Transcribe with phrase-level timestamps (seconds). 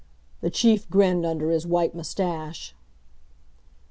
[0.39, 2.73] The Chief grinned under his white mustache.